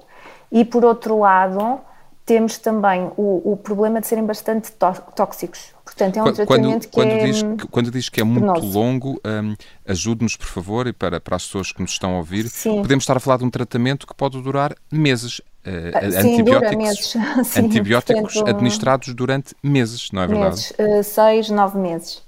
e, 0.51 0.65
por 0.65 0.83
outro 0.83 1.19
lado, 1.19 1.79
temos 2.27 2.59
também 2.59 3.09
o, 3.17 3.53
o, 3.53 3.57
problema 3.57 4.01
de 4.01 4.09
serem 4.09 4.27
bastante 4.27 4.73
tóxicos. 5.15 5.73
Portanto, 5.85 6.17
é 6.17 6.21
um 6.21 6.25
quando, 6.25 6.35
tratamento 6.35 6.89
quando, 6.89 7.09
que 7.09 7.15
é... 7.15 7.25
Diz, 7.25 7.43
quando 7.71 7.91
diz 7.93 8.09
que 8.09 8.21
é 8.21 8.25
muito 8.25 8.67
longo, 8.67 9.21
um, 9.25 9.55
ajude-nos, 9.87 10.37
por 10.37 10.49
favor, 10.49 10.89
e 10.89 10.93
para, 10.93 11.21
para 11.21 11.37
as 11.37 11.47
pessoas 11.47 11.71
que 11.71 11.81
nos 11.81 11.93
estão 11.93 12.17
a 12.17 12.19
ouvir, 12.19 12.49
Sim. 12.49 12.83
podemos 12.83 13.05
estar 13.05 13.17
a 13.17 13.21
falar 13.21 13.37
de 13.37 13.45
um 13.45 13.51
tratamento 13.51 14.09
que 14.09 14.15
pode 14.15 14.43
durar 14.43 14.75
meses. 14.91 15.39
Uh, 15.39 16.11
Sim, 16.11 16.33
antibióticos, 16.33 16.77
meses. 16.77 17.17
Sim, 17.47 17.61
antibióticos 17.61 18.35
portanto, 18.35 18.49
administrados 18.49 19.15
durante 19.15 19.55
meses, 19.63 20.11
não 20.11 20.23
é 20.23 20.27
verdade? 20.27 20.57
Meses, 20.57 20.73
uh, 20.73 21.05
seis, 21.05 21.49
nove 21.49 21.79
meses. 21.79 22.25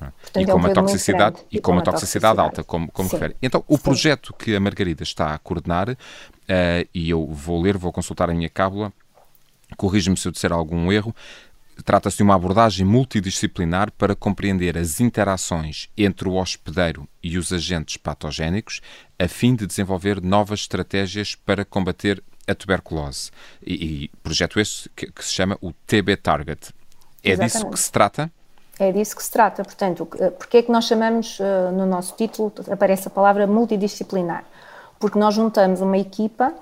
Ah, 0.00 0.12
Portanto, 0.20 0.42
e 0.42 0.46
com 0.46 0.52
é 0.52 0.54
um 0.54 0.58
uma 0.58 0.72
toxicidade 0.72 1.36
e, 1.50 1.60
com 1.60 1.72
uma 1.72 1.82
toxicidade, 1.82 2.36
toxicidade 2.36 2.40
alta, 2.40 2.64
como, 2.64 2.90
como 2.92 3.08
refere. 3.08 3.36
Então, 3.42 3.64
o 3.66 3.76
Sim. 3.76 3.82
projeto 3.82 4.32
que 4.34 4.54
a 4.54 4.60
Margarida 4.60 5.02
está 5.02 5.34
a 5.34 5.38
coordenar, 5.38 5.90
uh, 5.90 5.96
e 6.94 7.10
eu 7.10 7.26
vou 7.26 7.60
ler, 7.60 7.76
vou 7.76 7.92
consultar 7.92 8.30
a 8.30 8.34
minha 8.34 8.48
cábula, 8.48 8.92
corrige-me 9.76 10.16
se 10.16 10.28
eu 10.28 10.32
disser 10.32 10.52
algum 10.52 10.90
erro, 10.90 11.14
trata-se 11.84 12.18
de 12.18 12.22
uma 12.22 12.34
abordagem 12.34 12.86
multidisciplinar 12.86 13.90
para 13.92 14.14
compreender 14.14 14.76
as 14.76 15.00
interações 15.00 15.88
entre 15.96 16.28
o 16.28 16.34
hospedeiro 16.34 17.08
e 17.22 17.38
os 17.38 17.52
agentes 17.52 17.96
patogénicos, 17.96 18.80
a 19.18 19.28
fim 19.28 19.54
de 19.54 19.66
desenvolver 19.66 20.20
novas 20.20 20.60
estratégias 20.60 21.34
para 21.34 21.64
combater 21.64 22.22
a 22.46 22.54
tuberculose. 22.54 23.30
E, 23.64 24.04
e 24.04 24.08
projeto 24.22 24.60
esse 24.60 24.88
que, 24.90 25.10
que, 25.10 25.24
se 25.24 25.32
chama 25.32 25.56
o 25.60 25.72
TB 25.86 26.16
Target. 26.16 26.74
É 27.22 27.30
Exatamente. 27.30 27.52
disso 27.52 27.70
que 27.70 27.78
se 27.78 27.92
trata? 27.92 28.32
É 28.78 28.90
disso 28.90 29.16
que 29.16 29.22
se 29.22 29.30
trata. 29.30 29.62
Portanto, 29.62 30.06
porque 30.38 30.58
é 30.58 30.62
que 30.62 30.72
nós 30.72 30.84
chamamos, 30.84 31.38
eh, 31.40 31.70
no 31.70 31.86
nosso 31.86 32.16
título, 32.16 32.52
aparece 32.70 33.06
a 33.08 33.10
palavra 33.10 33.46
multidisciplinar? 33.46 34.44
Porque 34.98 35.18
nós 35.18 35.34
juntamos 35.34 35.80
uma 35.80 35.98
equipa 35.98 36.52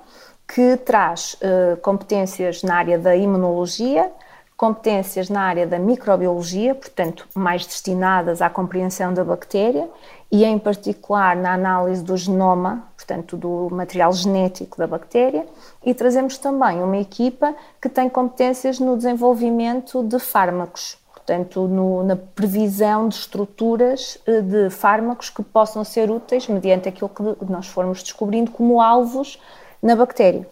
que 0.52 0.76
traz 0.78 1.34
uh, 1.34 1.76
competências 1.76 2.64
na 2.64 2.74
área 2.74 2.98
da 2.98 3.14
imunologia, 3.14 4.10
competências 4.56 5.30
na 5.30 5.42
área 5.42 5.64
da 5.64 5.78
microbiologia, 5.78 6.74
portanto, 6.74 7.26
mais 7.34 7.64
destinadas 7.64 8.42
à 8.42 8.50
compreensão 8.50 9.14
da 9.14 9.24
bactéria 9.24 9.88
e, 10.30 10.44
em 10.44 10.58
particular, 10.58 11.36
na 11.36 11.54
análise 11.54 12.02
do 12.02 12.16
genoma, 12.16 12.84
portanto, 12.96 13.36
do 13.36 13.68
material 13.70 14.12
genético 14.12 14.76
da 14.76 14.88
bactéria, 14.88 15.46
e 15.86 15.94
trazemos 15.94 16.36
também 16.36 16.82
uma 16.82 16.98
equipa 16.98 17.54
que 17.80 17.88
tem 17.88 18.08
competências 18.08 18.80
no 18.80 18.96
desenvolvimento 18.96 20.02
de 20.02 20.18
fármacos, 20.18 20.98
portanto, 21.14 21.68
no, 21.68 22.02
na 22.02 22.16
previsão 22.16 23.08
de 23.08 23.14
estruturas 23.14 24.18
eh, 24.26 24.40
de 24.40 24.68
fármacos 24.68 25.30
que 25.30 25.44
possam 25.44 25.84
ser 25.84 26.10
úteis 26.10 26.48
mediante 26.48 26.88
aquilo 26.88 27.08
que 27.08 27.22
nós 27.50 27.68
formos 27.68 28.02
descobrindo 28.02 28.50
como 28.50 28.80
alvos 28.80 29.38
na 29.82 29.96
bactéria. 29.96 30.46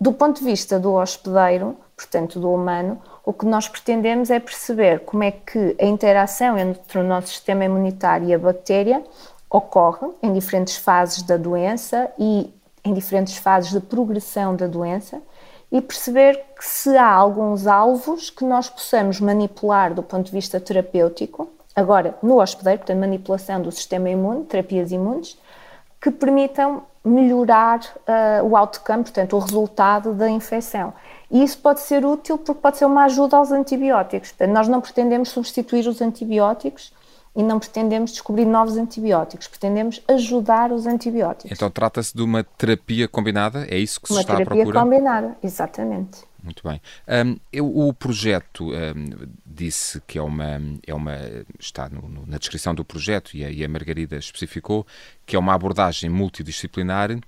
Do 0.00 0.12
ponto 0.12 0.38
de 0.38 0.44
vista 0.44 0.78
do 0.78 0.92
hospedeiro, 0.92 1.76
portanto 1.96 2.38
do 2.38 2.52
humano, 2.52 3.00
o 3.24 3.32
que 3.32 3.46
nós 3.46 3.66
pretendemos 3.66 4.30
é 4.30 4.38
perceber 4.38 5.00
como 5.00 5.24
é 5.24 5.30
que 5.30 5.74
a 5.80 5.84
interação 5.84 6.58
entre 6.58 6.98
o 6.98 7.04
nosso 7.04 7.28
sistema 7.28 7.64
imunitário 7.64 8.28
e 8.28 8.34
a 8.34 8.38
bactéria 8.38 9.02
ocorre 9.50 10.06
em 10.22 10.32
diferentes 10.32 10.76
fases 10.76 11.22
da 11.22 11.36
doença 11.36 12.10
e 12.18 12.52
em 12.84 12.92
diferentes 12.92 13.36
fases 13.38 13.70
de 13.70 13.80
progressão 13.80 14.54
da 14.54 14.66
doença 14.66 15.20
e 15.72 15.80
perceber 15.80 16.40
se 16.60 16.96
há 16.96 17.10
alguns 17.10 17.66
alvos 17.66 18.30
que 18.30 18.44
nós 18.44 18.68
possamos 18.68 19.20
manipular 19.20 19.92
do 19.92 20.02
ponto 20.02 20.26
de 20.26 20.32
vista 20.32 20.60
terapêutico, 20.60 21.50
agora 21.74 22.16
no 22.22 22.40
hospedeiro, 22.40 22.80
portanto 22.80 22.98
manipulação 22.98 23.60
do 23.60 23.72
sistema 23.72 24.08
imune, 24.08 24.44
terapias 24.44 24.92
imunes, 24.92 25.36
que 26.00 26.10
permitam 26.10 26.84
melhorar 27.06 27.80
uh, 27.80 28.44
o 28.44 28.56
outcome, 28.56 29.04
portanto, 29.04 29.36
o 29.36 29.38
resultado 29.38 30.12
da 30.12 30.28
infecção. 30.28 30.92
E 31.30 31.42
isso 31.42 31.58
pode 31.58 31.80
ser 31.80 32.04
útil 32.04 32.36
porque 32.36 32.60
pode 32.60 32.78
ser 32.78 32.84
uma 32.84 33.04
ajuda 33.04 33.36
aos 33.36 33.52
antibióticos. 33.52 34.32
Portanto, 34.32 34.52
nós 34.52 34.68
não 34.68 34.80
pretendemos 34.80 35.28
substituir 35.28 35.86
os 35.86 36.00
antibióticos 36.00 36.92
e 37.34 37.42
não 37.42 37.58
pretendemos 37.58 38.12
descobrir 38.12 38.46
novos 38.46 38.76
antibióticos, 38.76 39.46
pretendemos 39.46 40.02
ajudar 40.08 40.72
os 40.72 40.86
antibióticos. 40.86 41.52
Então 41.52 41.70
trata-se 41.70 42.16
de 42.16 42.22
uma 42.22 42.42
terapia 42.42 43.06
combinada, 43.06 43.66
é 43.68 43.76
isso 43.76 44.00
que 44.00 44.08
se 44.08 44.14
uma 44.14 44.20
está 44.22 44.32
a 44.32 44.36
procurar? 44.36 44.54
Uma 44.56 44.64
terapia 44.64 44.82
combinada, 44.82 45.38
exatamente. 45.42 46.24
Muito 46.46 46.62
bem. 46.62 46.80
Um, 47.08 47.36
eu, 47.52 47.66
o 47.66 47.92
projeto 47.92 48.72
um, 48.72 49.28
disse 49.44 50.00
que 50.06 50.16
é 50.16 50.22
uma, 50.22 50.60
é 50.86 50.94
uma 50.94 51.18
está 51.58 51.88
no, 51.88 52.08
no, 52.08 52.24
na 52.24 52.38
descrição 52.38 52.72
do 52.72 52.84
projeto 52.84 53.36
e 53.36 53.44
a, 53.44 53.50
e 53.50 53.64
a, 53.64 53.68
Margarida 53.68 54.16
especificou 54.16 54.86
que 55.26 55.34
é 55.34 55.38
uma 55.40 55.54
abordagem 55.54 56.08
multidisciplinar 56.08 57.10
uh, 57.10 57.20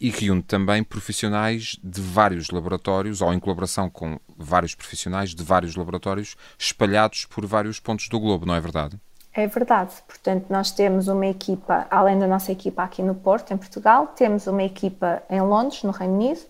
e 0.00 0.10
reúne 0.10 0.42
também 0.42 0.82
profissionais 0.82 1.78
de 1.84 2.00
vários 2.00 2.50
laboratórios 2.50 3.22
ou 3.22 3.32
em 3.32 3.38
colaboração 3.38 3.88
com 3.88 4.18
vários 4.36 4.74
profissionais 4.74 5.36
de 5.36 5.42
vários 5.44 5.76
laboratórios 5.76 6.34
espalhados 6.58 7.26
por 7.26 7.46
vários 7.46 7.78
pontos 7.78 8.08
do 8.08 8.18
globo, 8.18 8.44
não 8.44 8.56
é 8.56 8.60
verdade? 8.60 8.98
É 9.38 9.46
verdade. 9.46 9.92
Portanto, 10.04 10.46
nós 10.50 10.72
temos 10.72 11.06
uma 11.06 11.24
equipa, 11.24 11.86
além 11.92 12.18
da 12.18 12.26
nossa 12.26 12.50
equipa 12.50 12.82
aqui 12.82 13.04
no 13.04 13.14
Porto, 13.14 13.54
em 13.54 13.56
Portugal, 13.56 14.08
temos 14.08 14.48
uma 14.48 14.64
equipa 14.64 15.22
em 15.30 15.40
Londres, 15.40 15.84
no 15.84 15.92
Reino 15.92 16.14
Unido, 16.14 16.40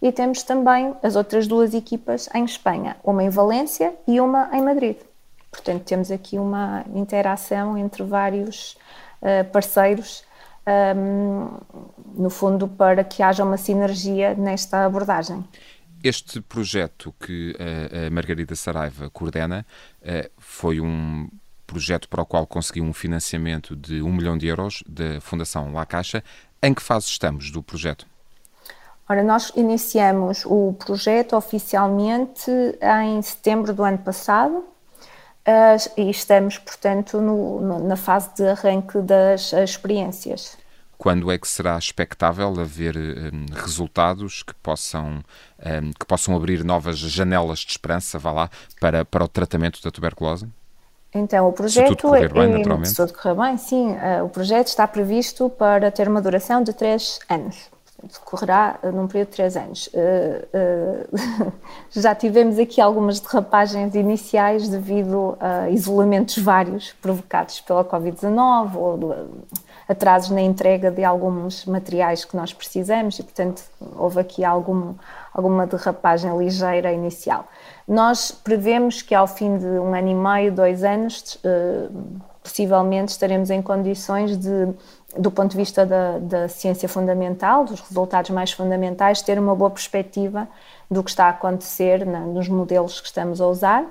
e 0.00 0.10
temos 0.10 0.42
também 0.42 0.94
as 1.02 1.16
outras 1.16 1.46
duas 1.46 1.74
equipas 1.74 2.30
em 2.34 2.42
Espanha, 2.46 2.96
uma 3.04 3.22
em 3.22 3.28
Valência 3.28 3.92
e 4.08 4.18
uma 4.22 4.48
em 4.56 4.62
Madrid. 4.62 4.96
Portanto, 5.50 5.84
temos 5.84 6.10
aqui 6.10 6.38
uma 6.38 6.82
interação 6.94 7.76
entre 7.76 8.02
vários 8.04 8.74
uh, 9.20 9.44
parceiros, 9.52 10.24
um, 10.66 10.70
ehm, 10.70 11.48
no 12.14 12.30
fundo, 12.30 12.66
para 12.66 13.04
que 13.04 13.22
haja 13.22 13.44
uma 13.44 13.58
sinergia 13.58 14.32
nesta 14.32 14.86
abordagem. 14.86 15.44
Este 16.02 16.40
projeto 16.40 17.14
que 17.20 17.54
a, 17.58 18.06
a 18.06 18.10
Margarida 18.10 18.56
Saraiva 18.56 19.10
coordena 19.10 19.66
uh, 20.00 20.30
foi 20.38 20.80
um 20.80 21.28
projeto 21.70 22.08
para 22.08 22.22
o 22.22 22.26
qual 22.26 22.46
conseguiu 22.46 22.82
um 22.82 22.92
financiamento 22.92 23.76
de 23.76 24.02
um 24.02 24.12
milhão 24.12 24.36
de 24.36 24.48
euros 24.48 24.82
da 24.88 25.20
Fundação 25.20 25.72
La 25.72 25.86
Caixa. 25.86 26.24
Em 26.60 26.74
que 26.74 26.82
fase 26.82 27.06
estamos 27.06 27.50
do 27.52 27.62
projeto? 27.62 28.06
Ora, 29.08 29.22
nós 29.22 29.52
iniciamos 29.56 30.44
o 30.44 30.74
projeto 30.84 31.36
oficialmente 31.36 32.50
em 33.04 33.22
setembro 33.22 33.72
do 33.72 33.84
ano 33.84 33.98
passado 33.98 34.64
e 35.96 36.10
estamos, 36.10 36.58
portanto, 36.58 37.20
no, 37.20 37.60
no, 37.60 37.88
na 37.88 37.96
fase 37.96 38.34
de 38.34 38.46
arranque 38.48 39.00
das 39.00 39.52
experiências. 39.52 40.58
Quando 40.98 41.30
é 41.30 41.38
que 41.38 41.48
será 41.48 41.78
expectável 41.78 42.60
haver 42.60 42.96
um, 42.96 43.46
resultados 43.54 44.42
que 44.42 44.54
possam, 44.54 45.24
um, 45.58 45.92
que 45.92 46.04
possam 46.04 46.36
abrir 46.36 46.62
novas 46.62 46.98
janelas 46.98 47.60
de 47.60 47.70
esperança, 47.70 48.18
vá 48.18 48.32
lá, 48.32 48.50
para, 48.78 49.04
para 49.04 49.24
o 49.24 49.28
tratamento 49.28 49.80
da 49.82 49.90
tuberculose? 49.90 50.46
Então, 51.12 51.48
o 51.48 51.52
projeto. 51.52 51.88
Se 51.88 51.96
tudo 51.96 52.10
correr 52.10 52.32
bem, 52.32 52.42
é, 52.42 52.58
naturalmente. 52.58 52.90
Se 52.90 52.96
tudo 52.96 53.12
correr 53.12 53.34
bem, 53.34 53.56
sim. 53.56 53.92
Uh, 53.92 54.24
o 54.24 54.28
projeto 54.28 54.68
está 54.68 54.86
previsto 54.86 55.50
para 55.50 55.90
ter 55.90 56.08
uma 56.08 56.22
duração 56.22 56.62
de 56.62 56.72
três 56.72 57.18
anos 57.28 57.68
decorrerá 58.02 58.78
num 58.82 59.06
período 59.06 59.28
de 59.28 59.36
três 59.36 59.56
anos. 59.56 59.88
Uh, 59.88 61.48
uh, 61.48 61.52
já 61.90 62.14
tivemos 62.14 62.58
aqui 62.58 62.80
algumas 62.80 63.20
derrapagens 63.20 63.94
iniciais 63.94 64.68
devido 64.68 65.36
a 65.40 65.68
isolamentos 65.70 66.38
vários 66.38 66.92
provocados 66.92 67.60
pela 67.60 67.84
Covid-19 67.84 68.74
ou 68.76 69.28
atrasos 69.88 70.30
na 70.30 70.40
entrega 70.40 70.90
de 70.90 71.04
alguns 71.04 71.64
materiais 71.66 72.24
que 72.24 72.36
nós 72.36 72.52
precisamos 72.52 73.18
e, 73.18 73.22
portanto, 73.22 73.62
houve 73.96 74.20
aqui 74.20 74.44
algum, 74.44 74.94
alguma 75.32 75.66
derrapagem 75.66 76.36
ligeira 76.36 76.92
inicial. 76.92 77.46
Nós 77.86 78.30
prevemos 78.30 79.02
que 79.02 79.14
ao 79.14 79.26
fim 79.26 79.58
de 79.58 79.66
um 79.66 79.94
ano 79.94 80.08
e 80.08 80.14
meio, 80.14 80.52
dois 80.52 80.84
anos, 80.84 81.38
eh, 81.44 81.88
possivelmente 82.42 83.12
estaremos 83.12 83.50
em 83.50 83.60
condições 83.60 84.36
de, 84.36 84.68
do 85.16 85.30
ponto 85.30 85.50
de 85.50 85.56
vista 85.56 85.84
da, 85.84 86.18
da 86.18 86.48
ciência 86.48 86.88
fundamental, 86.88 87.64
dos 87.64 87.80
resultados 87.80 88.30
mais 88.30 88.52
fundamentais, 88.52 89.22
ter 89.22 89.38
uma 89.38 89.54
boa 89.54 89.70
perspectiva 89.70 90.48
do 90.90 91.02
que 91.02 91.10
está 91.10 91.26
a 91.26 91.30
acontecer 91.30 92.04
na, 92.06 92.20
nos 92.20 92.48
modelos 92.48 93.00
que 93.00 93.06
estamos 93.06 93.40
a 93.40 93.46
usar 93.46 93.86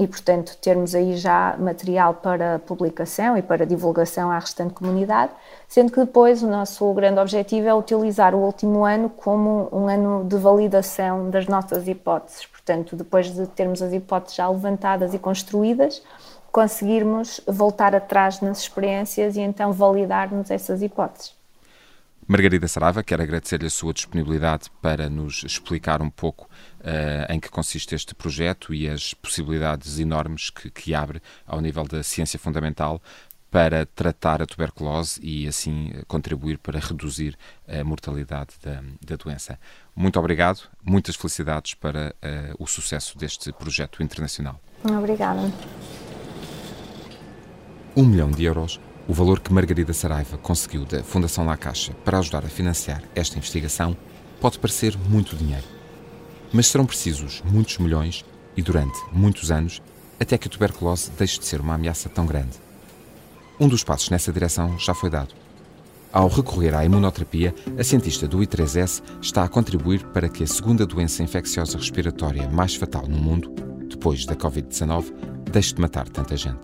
e, 0.00 0.06
portanto, 0.06 0.56
termos 0.56 0.94
aí 0.94 1.14
já 1.14 1.54
material 1.58 2.14
para 2.14 2.58
publicação 2.60 3.36
e 3.36 3.42
para 3.42 3.66
divulgação 3.66 4.30
à 4.30 4.38
restante 4.38 4.72
comunidade, 4.72 5.30
sendo 5.68 5.92
que 5.92 6.00
depois 6.00 6.42
o 6.42 6.48
nosso 6.48 6.90
grande 6.94 7.20
objetivo 7.20 7.68
é 7.68 7.74
utilizar 7.74 8.34
o 8.34 8.38
último 8.38 8.86
ano 8.86 9.10
como 9.10 9.68
um 9.70 9.88
ano 9.88 10.24
de 10.24 10.38
validação 10.38 11.28
das 11.28 11.46
nossas 11.46 11.86
hipóteses. 11.86 12.46
Portanto, 12.46 12.96
depois 12.96 13.30
de 13.30 13.46
termos 13.48 13.82
as 13.82 13.92
hipóteses 13.92 14.36
já 14.36 14.48
levantadas 14.48 15.12
e 15.12 15.18
construídas, 15.18 16.02
conseguirmos 16.50 17.38
voltar 17.46 17.94
atrás 17.94 18.40
nas 18.40 18.60
experiências 18.60 19.36
e 19.36 19.40
então 19.42 19.70
validarmos 19.70 20.50
essas 20.50 20.80
hipóteses. 20.80 21.39
Margarida 22.30 22.68
Saraiva, 22.68 23.02
quero 23.02 23.24
agradecer-lhe 23.24 23.66
a 23.66 23.70
sua 23.70 23.92
disponibilidade 23.92 24.70
para 24.80 25.10
nos 25.10 25.42
explicar 25.42 26.00
um 26.00 26.08
pouco 26.08 26.44
uh, 26.78 27.32
em 27.32 27.40
que 27.40 27.50
consiste 27.50 27.92
este 27.92 28.14
projeto 28.14 28.72
e 28.72 28.88
as 28.88 29.12
possibilidades 29.14 29.98
enormes 29.98 30.48
que, 30.48 30.70
que 30.70 30.94
abre 30.94 31.20
ao 31.44 31.60
nível 31.60 31.82
da 31.82 32.04
ciência 32.04 32.38
fundamental 32.38 33.02
para 33.50 33.84
tratar 33.84 34.40
a 34.40 34.46
tuberculose 34.46 35.18
e 35.20 35.48
assim 35.48 35.90
contribuir 36.06 36.58
para 36.58 36.78
reduzir 36.78 37.36
a 37.66 37.82
mortalidade 37.82 38.54
da, 38.62 38.80
da 39.04 39.16
doença. 39.16 39.58
Muito 39.96 40.16
obrigado, 40.16 40.68
muitas 40.84 41.16
felicidades 41.16 41.74
para 41.74 42.14
uh, 42.22 42.62
o 42.62 42.66
sucesso 42.68 43.18
deste 43.18 43.52
projeto 43.52 44.04
internacional. 44.04 44.60
Obrigada. 44.84 45.52
Um 47.96 48.06
milhão 48.06 48.30
de 48.30 48.44
euros 48.44 48.78
o 49.10 49.12
valor 49.12 49.40
que 49.40 49.52
Margarida 49.52 49.92
Saraiva 49.92 50.38
conseguiu 50.38 50.84
da 50.84 51.02
Fundação 51.02 51.44
La 51.44 51.56
Caixa 51.56 51.92
para 52.04 52.20
ajudar 52.20 52.44
a 52.44 52.48
financiar 52.48 53.02
esta 53.12 53.36
investigação 53.36 53.96
pode 54.40 54.56
parecer 54.56 54.96
muito 55.08 55.34
dinheiro. 55.34 55.64
Mas 56.52 56.68
serão 56.68 56.86
precisos 56.86 57.42
muitos 57.44 57.78
milhões 57.78 58.24
e 58.56 58.62
durante 58.62 58.96
muitos 59.12 59.50
anos 59.50 59.82
até 60.20 60.38
que 60.38 60.46
a 60.46 60.50
tuberculose 60.50 61.10
deixe 61.18 61.40
de 61.40 61.44
ser 61.44 61.60
uma 61.60 61.74
ameaça 61.74 62.08
tão 62.08 62.24
grande. 62.24 62.56
Um 63.58 63.66
dos 63.66 63.82
passos 63.82 64.10
nessa 64.10 64.32
direção 64.32 64.78
já 64.78 64.94
foi 64.94 65.10
dado. 65.10 65.34
Ao 66.12 66.28
recorrer 66.28 66.72
à 66.72 66.84
imunoterapia, 66.84 67.52
a 67.76 67.82
cientista 67.82 68.28
do 68.28 68.38
I3S 68.38 69.02
está 69.20 69.42
a 69.42 69.48
contribuir 69.48 70.06
para 70.12 70.28
que 70.28 70.44
a 70.44 70.46
segunda 70.46 70.86
doença 70.86 71.20
infecciosa 71.20 71.76
respiratória 71.76 72.48
mais 72.48 72.76
fatal 72.76 73.08
no 73.08 73.18
mundo, 73.18 73.52
depois 73.88 74.24
da 74.24 74.36
Covid-19, 74.36 75.12
deixe 75.50 75.74
de 75.74 75.80
matar 75.80 76.08
tanta 76.08 76.36
gente. 76.36 76.60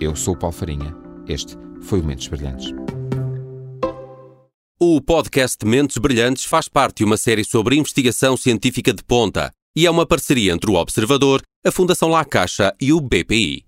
Eu 0.00 0.16
sou 0.16 0.32
o 0.32 0.36
Paulo 0.38 0.56
Farinha. 0.56 0.96
Este 1.26 1.56
foi 1.84 2.00
o 2.00 2.04
Mentes 2.04 2.26
Brilhantes. 2.26 2.72
O 4.80 5.00
podcast 5.00 5.64
Mentes 5.64 5.98
Brilhantes 5.98 6.44
faz 6.44 6.68
parte 6.68 6.98
de 6.98 7.04
uma 7.04 7.16
série 7.16 7.44
sobre 7.44 7.76
investigação 7.76 8.36
científica 8.36 8.92
de 8.92 9.04
ponta 9.04 9.52
e 9.76 9.86
é 9.86 9.90
uma 9.90 10.06
parceria 10.06 10.52
entre 10.52 10.70
o 10.70 10.74
Observador, 10.74 11.42
a 11.64 11.70
Fundação 11.70 12.08
La 12.08 12.24
Caixa 12.24 12.74
e 12.80 12.92
o 12.92 13.00
BPI. 13.00 13.64